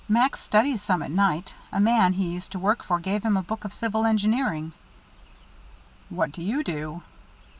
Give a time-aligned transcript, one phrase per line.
[0.09, 3.43] Max studies some at night a man he used to work for gave him a
[3.43, 4.73] book of civil engineering."
[6.09, 7.03] "What do you do?"